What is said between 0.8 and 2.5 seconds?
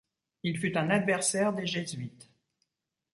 adversaire des Jésuites.